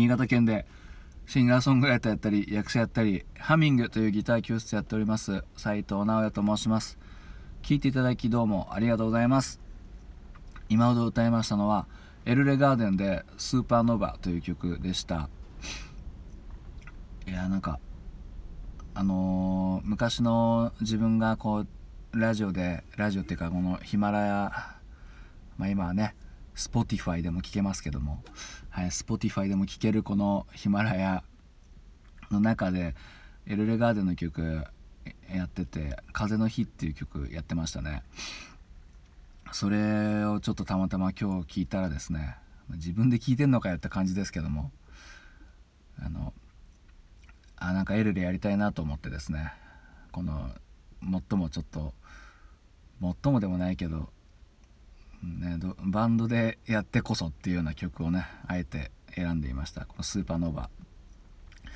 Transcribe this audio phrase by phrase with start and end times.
[0.00, 0.64] 新潟県で
[1.26, 6.98] シンガーソングライターやったり役者やったりハミングというギター教室やっております斉藤直也と申します。
[7.60, 9.60] 聴いていただきどうもありがとうございます。
[10.70, 11.86] 今ほど歌いましたのは
[12.24, 15.28] エルレガーデンで「スーパーノヴァ」という曲でした。
[17.28, 17.78] いやなんか
[18.94, 21.66] あのー昔の自分がこ
[22.14, 24.52] うラジオでラジオっていうかこのヒマラヤ
[25.58, 26.14] まあ今はね
[26.54, 28.22] Spotify でも聴けますけども、
[28.68, 31.22] はい、Spotify でも聴けるこのヒマラヤ
[32.30, 32.94] の中で
[33.46, 34.64] エルレガーデンの曲
[35.34, 38.02] やってて「風の日」っていう曲やってましたね。
[39.52, 42.36] それをちょっとたまたま今日聞いたらですね
[42.70, 44.70] 自分で聞いてんのかよって感じですけども。
[46.02, 46.32] あの
[47.56, 49.52] あなんかエルレやりたいなと思ってですね。
[50.12, 50.50] この
[51.02, 51.92] 最もちょっと
[53.00, 54.10] 最もでもないけど
[55.22, 59.84] ね、バンドでやってこそっていうような曲をねあえて選んでいました。
[59.84, 61.70] この「スーパーノーバー」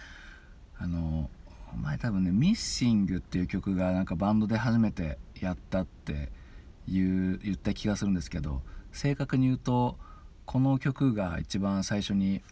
[0.79, 1.31] あの
[1.77, 6.33] 前多分ね「ミッシング」っていう曲がなんかバンドで初めてやったって
[6.89, 8.63] いう言った気がするんですけど
[8.93, 9.99] 正確に言うと
[10.47, 12.43] この曲が一番最初に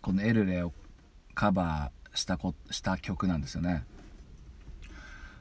[0.00, 0.72] この「エルレ」を
[1.34, 3.84] カバーしたこした曲なんですよね。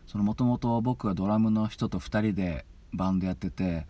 [0.08, 3.88] そのもともと僕はドラムの人と2人でバンドやってて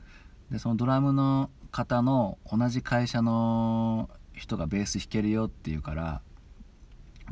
[0.52, 6.22] でそのドラムの方の同じ会社の人がベース弾けるよっていうから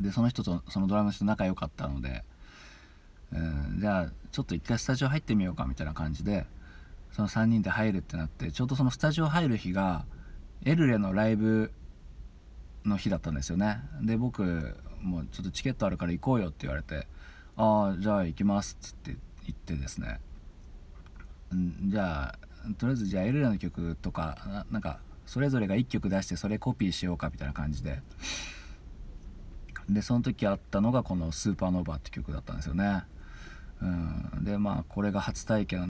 [0.00, 2.24] でその人とそのドラムの人仲良かったので、
[3.32, 6.46] うん、じゃあちょっと一回スタジオ入ってみようかみたいな感じで
[7.12, 10.06] その3人で入るってなってちょうどそのスタジオ入る日が
[10.64, 11.72] エルレのライブ
[12.84, 13.80] の日だったんですよね。
[14.02, 17.06] で僕もうちょっとチケットあるから行こうよって言われて
[17.56, 20.20] ああじゃあ行きますっつって言ってですね。
[21.54, 22.38] んじゃあ
[22.78, 28.02] とりあえずじゃあエルレの曲とかななんかそれぞれが1曲出してそれコピーしようかみたいな感じで。
[29.88, 33.02] でその時あったのがこの「スーパーノーバー」って曲だったんですよね、
[33.82, 35.88] うん、でまあこれが初体験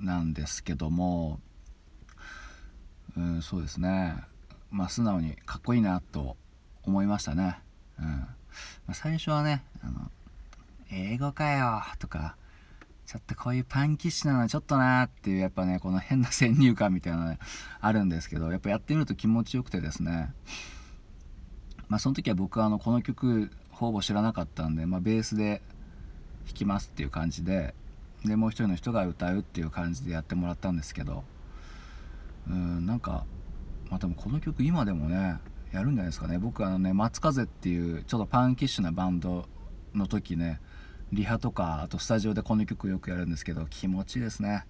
[0.00, 1.38] なんですけども、
[3.16, 4.16] うん、そうですね。
[4.70, 6.36] まあ素直にかっこいいなと
[6.82, 7.60] 思いましたね、
[7.98, 8.06] うん。
[8.06, 8.28] ま
[8.88, 10.10] あ、最初はねあの
[10.90, 12.36] 「英語かよ」とか
[13.06, 17.38] ちょっとこういうパンキッシュなのはちょっとなーっていうやっぱねこの変な先入観みたいなのね
[17.80, 20.34] あるんですけどやっぱやってみると気持ちよくてですね。
[21.88, 25.62] まあその時は僕はあのこの曲ほぼ知らなかったんで、まあ、ベースで
[26.46, 27.74] 弾きますっていう感じで
[28.24, 31.22] でもう一人の人が歌うっていう感じでやってもらったんですけど
[32.50, 33.24] うんなんか
[33.88, 35.36] まあでもこの曲今でもね
[35.72, 36.38] やるんじゃないですかね。
[36.38, 39.46] 僕あのね松風っていうちょっとパンキッシュなバンド
[39.94, 40.60] の時ね
[41.12, 44.66] リハとかあとスタジオでこの曲よくやるんですけど気持ちいいですね、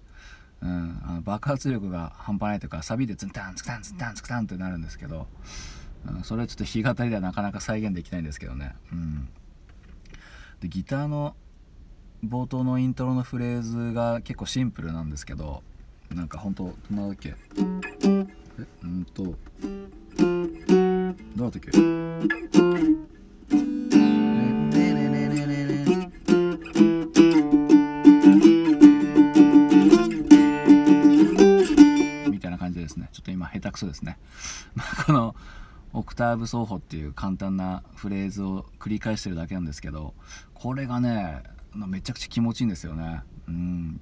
[0.61, 5.27] うん、あの爆発力が半端ないというかサビでツンタンツクタンツンタンツクタンってなるんですけど、
[6.07, 9.29] うん、それはちょっと弾き語りではなかなか再現できないんですけどね、うん、
[10.61, 11.35] でギターの
[12.25, 15.63] 冒頭のイントロのフレーズが結構シンプルなんですけど
[16.13, 17.35] なんか本当どんなだっけ？
[17.59, 18.25] え
[18.83, 19.35] うんとどう
[21.37, 21.71] だったっけ？
[33.77, 34.17] くそですね、
[34.75, 35.35] ま、 この
[35.93, 40.13] オクターブ奏法っていう簡単なフレーズを繰り返してるだけなんですけど
[40.53, 41.43] これがね
[41.73, 43.21] めちゃくちゃ気持ちいいんですよね。
[43.47, 44.01] うん、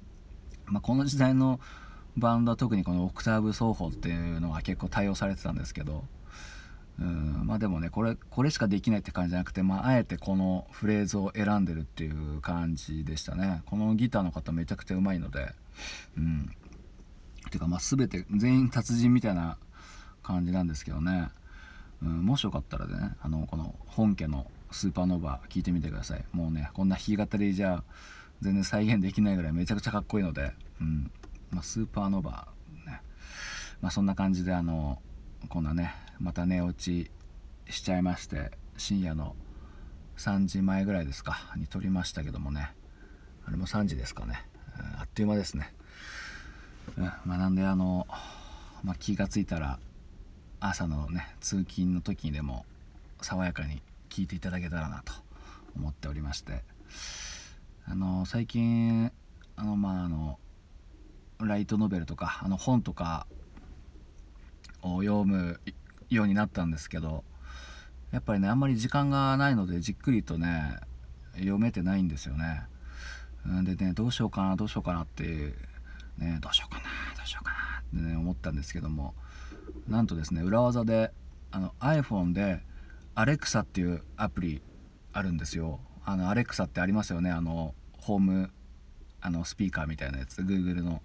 [0.64, 1.60] まあ、この時代の
[2.16, 6.04] バンドは特にこのオクターブ奏法っていうのが結構対応されてたんですけど
[6.98, 7.42] うん。
[7.44, 13.62] まあでもねこれこれしかできないって感じじゃなくて、まあ、あえてこのフレーズを選んでるっていう感じでしたね。
[13.66, 15.52] このギターの方めちゃくちゃうまいので
[16.16, 16.50] うん。
[17.50, 19.58] ていうかまあ全て全員達人みたいな
[20.26, 21.28] 感じなんですけどね、
[22.02, 26.24] うん、もしよかったらねあのこの本家のスーパーノーバー聞いてみてください。
[26.32, 27.84] もうねこんな弾き語りじゃ
[28.42, 31.10] 全然再現できないぐらいめちゃくちゃかっこいいので、うん。
[31.50, 33.00] まあ、スーパーノーバーね、
[33.80, 34.98] まあ、そんな感じであの
[35.48, 37.10] こんなねまた寝落ち
[37.72, 39.36] しちゃいまして深夜の
[40.18, 42.72] 3時前ぐらいですかに撮りましたけどもね。
[43.46, 44.44] あれも3時ですかね、
[44.78, 45.72] うん、あっという間ですね、
[46.98, 48.08] うんまあ、なんであの、
[48.82, 49.78] まあ、気がついたら
[50.60, 52.64] 朝のね通勤の時にでも
[53.20, 55.12] 爽やかに聞いていただけたらなと
[55.76, 56.62] 思っておりまして
[57.86, 59.12] あの最近
[59.56, 60.38] あのまああの
[61.38, 63.26] ライトノベルとかあの本とか
[64.82, 65.60] を読む
[66.08, 67.24] ようになったんですけど
[68.12, 70.78] やっぱりねあんまり時間がないのでじっくりとね
[71.34, 72.62] 読めてないんですよね。
[73.62, 75.54] でねどうしようかなどうしようかなって
[76.18, 76.84] ねどうしようかな
[77.16, 79.14] どうしようかなってね思ったんですけども
[79.88, 81.12] なんとですね裏技で
[81.50, 82.62] あの iPhone で
[83.14, 84.62] Alexa っていうアプリ
[85.12, 85.80] あるんですよ。
[86.04, 87.30] あの Alexa ってありますよね。
[87.30, 88.50] あのホーム
[89.20, 90.42] あのスピーカーみたいなやつ。
[90.42, 91.02] Google の。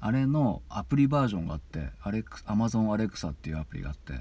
[0.00, 4.14] あれのアプリバージョンがあって Amazon Alexa っていうアプリがあって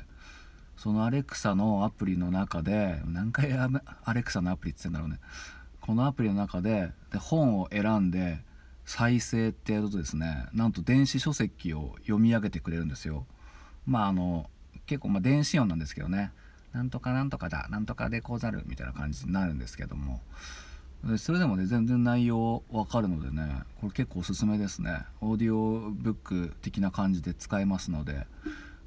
[0.76, 5.20] その Alexa のアプリの中で何回 Alexa のアプリって言ってんだろうね。
[5.82, 8.44] このアプリの中でで本を選んで
[8.86, 13.26] 再生ってやるとですねなんと電子書籍を読み上げてくれるんですよ。
[13.88, 14.50] まああの
[14.86, 16.32] 結構まあ電子音なんですけどね。
[16.74, 20.22] なんとかなんとかだなんとかでこうざるみたいな感じになるんですけども。
[21.18, 25.06] それでもね全然内容わかるのでねこれ結構おすすめですね。
[25.22, 28.28] オーディオブック的な感じで使えますので。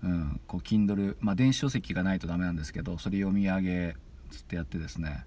[0.02, 3.96] うん、こう Kindle、まあ、電子書籍がないとダメなんですけどそれ読み上げ
[4.30, 5.26] つってやってですね。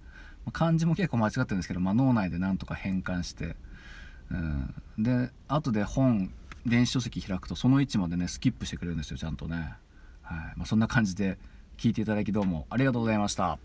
[0.51, 3.55] 漢字も結構間違ってるんですけど、まあ、脳内でなんとか変換して、
[4.29, 6.31] うん、で後で本
[6.65, 9.75] 電子書籍開くとその位置までねスキップしてくれるんですよちゃんとね、
[10.21, 11.37] はいまあ、そんな感じで
[11.77, 13.57] 聞いていただきどうもありがとうございました。